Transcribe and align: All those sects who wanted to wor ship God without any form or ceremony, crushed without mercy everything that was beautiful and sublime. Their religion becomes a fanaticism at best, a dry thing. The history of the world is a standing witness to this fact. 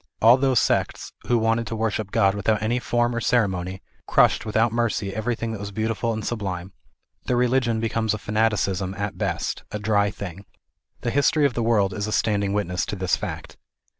All 0.19 0.35
those 0.37 0.59
sects 0.59 1.13
who 1.27 1.37
wanted 1.37 1.67
to 1.67 1.75
wor 1.75 1.91
ship 1.91 2.09
God 2.09 2.33
without 2.33 2.59
any 2.63 2.79
form 2.79 3.13
or 3.15 3.21
ceremony, 3.21 3.83
crushed 4.07 4.47
without 4.47 4.71
mercy 4.71 5.13
everything 5.13 5.51
that 5.51 5.59
was 5.59 5.69
beautiful 5.69 6.11
and 6.11 6.25
sublime. 6.25 6.73
Their 7.25 7.37
religion 7.37 7.79
becomes 7.79 8.15
a 8.15 8.17
fanaticism 8.17 8.95
at 8.95 9.19
best, 9.19 9.63
a 9.69 9.77
dry 9.77 10.09
thing. 10.09 10.45
The 11.01 11.11
history 11.11 11.45
of 11.45 11.53
the 11.53 11.61
world 11.61 11.93
is 11.93 12.07
a 12.07 12.11
standing 12.11 12.51
witness 12.51 12.83
to 12.87 12.95
this 12.95 13.15
fact. 13.15 13.57